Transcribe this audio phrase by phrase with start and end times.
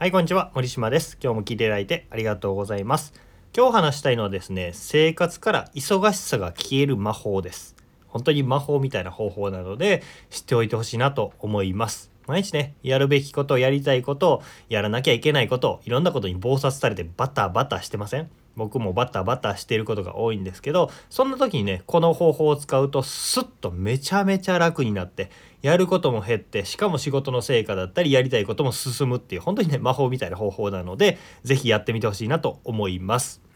[0.00, 0.50] はい、こんにちは。
[0.54, 1.18] 森島です。
[1.22, 3.12] 今日も聞いていただいてありがとうございます。
[3.54, 7.76] 今日話したいのはですね、生活から忙しさが消える魔法です。
[8.06, 12.10] 本当に魔法みたいな方法なので、知っておいてほしいなと思います。
[12.26, 18.30] 毎日ね、やるべきこと、やりたいこと、やらなきゃいけないこと、いろんなことに忙殺されてバタバタしてません？
[18.60, 25.30] 僕もバタバタしてることが多いんですけど、そんな時にね、この方法を使うと、スッとめちゃめちゃ楽になって、
[25.62, 33.49] やることも減ってしかも仕事の成果だったりやりたいことも進むっていう本当にね魔法みたいな方法なので是非やってみてほしいなと思います。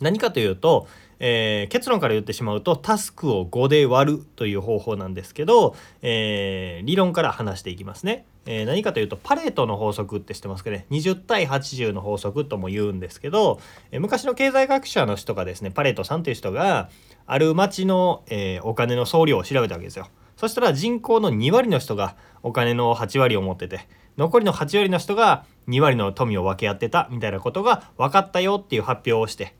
[0.00, 8.24] 何かというと、えー結論から言ってしまうとタスクを5で割るという方法なんですけど、えー理論から話していきますね。
[8.46, 13.60] えー何かというとパレートの法則って知ってますかね？20対80の法則とも言うんですけど、
[13.92, 16.88] えー昔の経済学者の人がですねパレートさんという人が
[17.26, 20.08] ある町の、えーお金の総量を調べたわけですよ。
[20.36, 29.54] そしたら人口の2割の人がお金の8割を持ってて残りの8割の人が2割の富を分け合ってたみたいなことが分かったよっていう発表をして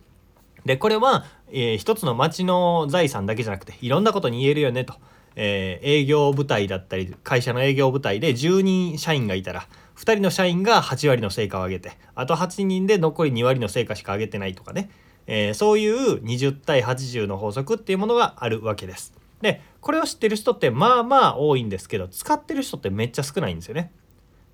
[0.64, 4.94] でこれは、えー一つの町の財産だけじゃなくていろんなことに言えるよねと、
[5.36, 9.66] えー営業部隊だったり会社の営業部隊で10人社員がいたら
[9.96, 14.90] 2人の社員が8割の成果を上げてあと8人で残り2割の成果しか上げてないとかね、
[15.26, 19.14] えーそういう20対80の法則っていうものがあるわけです。
[19.40, 23.90] でこれを知ってる人ってまあまあ多いんですけど使ってる人ってめっちゃ少ないんですよね。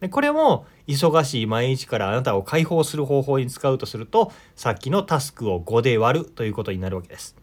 [0.01, 7.37] でこれも忙しい毎日からあなたを解放する方法に使うとするとさっきのタスクを5で割るということになるわけです。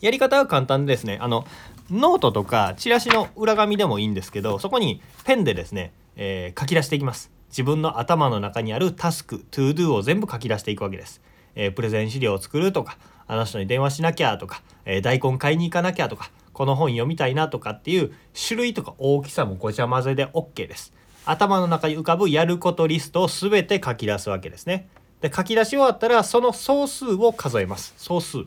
[0.00, 1.44] やり方は簡単でですねあの
[1.90, 7.30] ノートとかチラシの裏紙でもいいんですけどそこにペンでですね、えー書き出していきます。
[7.48, 11.20] 自分の頭の中にあるタスク to do を全部書き出していくわけです、
[11.54, 18.12] えープレゼン資料を作るとかあの人に電話しなきゃとか、えー大根買いに行かなきゃとかこの本読みたいなとかっていう
[18.48, 20.92] 種類とか大きさもごちゃ混ぜで OK です。
[21.26, 24.88] 頭の中に浮かぶやることリストを全て書き出すわけですね。
[25.20, 27.94] で書き出し終わったらその総数を数えます。
[27.96, 28.44] 総数。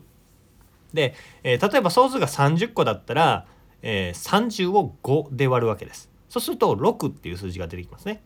[0.93, 3.45] で、えー例えば総数が30個だったら、
[3.81, 6.09] えー30を5で割るわけです。
[6.29, 8.21] そうすると6っていう数字が出てきますね。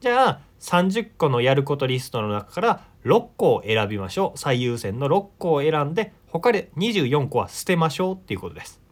[0.00, 4.38] じゃあ30個のやることリストの中から6個を選びましょう。
[4.38, 8.82] 最優先の6個を選んで他で24個は捨てましょうっていうことです。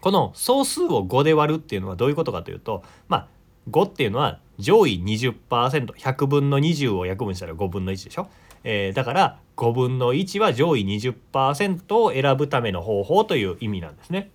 [0.00, 3.28] この総数を5で割るっていうのはどういうことかというとまあ
[3.70, 8.28] 5っていうのは上位 20%100 分の20を約分したら5分の1でしょ、
[8.64, 14.30] えーだから5分の1は上位20%を選ぶための方法という意味なんですね。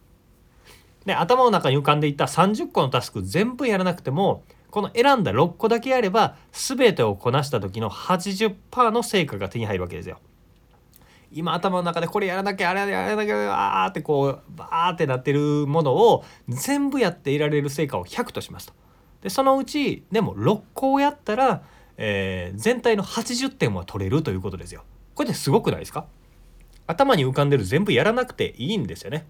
[1.06, 10.20] で頭の中に浮かんでいた30個のタスク全部やらなくてもこの選んだ6個だけやれば全てをこなした時の80%の成果が手に入るわけですよ。
[11.34, 18.74] 今頭の中でこれやらなきゃあれやらなきゃあーってこうバーってなってるものを全部やっていられる成果を100としますと。
[19.22, 21.64] でそのうちでも6個をやったら、
[21.98, 24.84] えー全体の80点は取れるということですよ。
[25.14, 26.06] これってすごくないですか？
[26.88, 29.26] 頭に浮かんでる全部やらなくていいんですよね。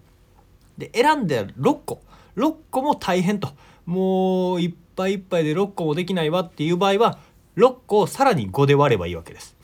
[0.78, 2.02] で選んで6個
[2.36, 3.50] 6個も大変と
[3.84, 7.18] もういっぱいいっぱいで6個もできないわっていう場合は
[7.56, 9.56] 6個をさらに5で割ればいいわけです。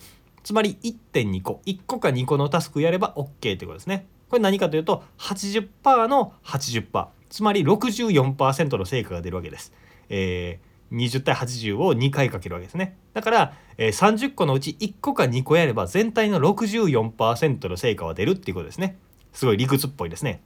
[0.42, 4.06] つまり1.2個1個か2個のタスクやれば OK ということですね。
[4.28, 9.72] これ何かというと80%の80%つまり64%の成果が出るわけです。
[10.08, 12.96] えー20対80を2回かけるわけですね。
[13.12, 18.96] だから、えー30個のうち1個か2個やれば全体の64%の成果は出るっていうことですね。
[19.32, 20.40] すごい理屈っぽいですね。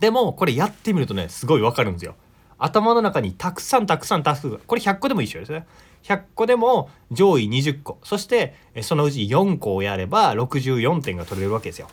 [0.00, 2.14] でもこれやってみるとねすごいわかるんですよ。
[2.58, 5.66] 頭の中にたくさんたくさんタスクがこれ100個でも一緒ですね。
[6.04, 11.88] 100個でも上位20個そしてえそのうち4個をやれば64点が取れるわけですよ。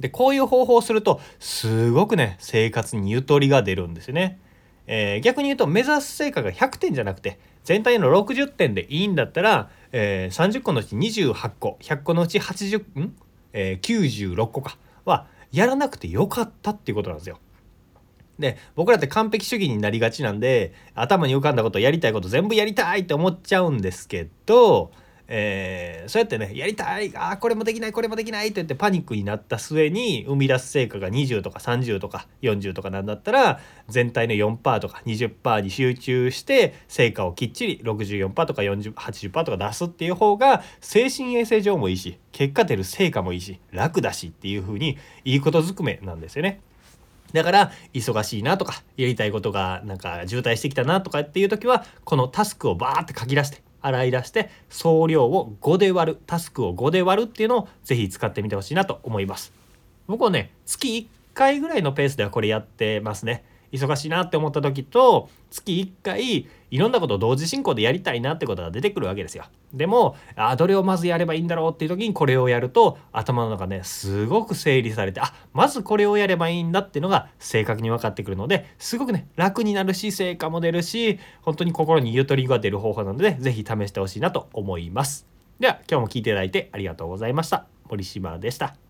[0.00, 4.38] でこういう方法をするとすごくね生活にゆとりが出るんですよね。
[4.92, 13.16] えー逆に言うと目指す成果が100点じゃなくて全体の60点でいいんだったら、えー30個のうち28個100個のうち80ん、
[13.52, 17.38] えー96個かはやらなくてよかったっていうことなんですよ。
[18.40, 24.90] で僕らって完璧主義になりがちなんで頭に浮かんだことやりたいこと全部やりたいって思っちゃうんですけど、
[25.32, 46.60] えーそうやってねやりたいあこれもできないこれもできないって言ってパニックになった末に生み出す成果が20とか30とか40とかなんだったら全体の4%とか20%に集中して成果をきっちり64%とか80%とか出すっていう方が精神衛生上もいいし結果出る成果もいいし楽だしっていう風にいいことずくめなんですよね。
[47.32, 59.52] だから忙しいなとかやりたいことがなんか渋滞してきたなとかっていう時はこのタスクをバーって書き出して洗い出して総量を5で割るタスクを5で割るっていうのをぜひ使ってみてほしいなと思います。
[60.06, 63.44] 僕はね月1回ぐらいのペースではこれやってますね。
[63.72, 69.44] 忙しいなって思った時と月1回いろんなことを同時進行でやりたいなってことが出てくるわけですよ。
[69.72, 85.26] でもあどれをまずやればいいんだろうっていう時にこれをやると頭の中ねすごく整理されてあまずこれをやればいいんだっていうのが正確に分かってくるのですごくね楽になるし成果も出るし本当に心にゆとりが出る方法なので是非試してほしいなと思います。
[85.58, 87.66] では今日も聴いていただいてありがとうございました。
[87.88, 88.89] 森島でした。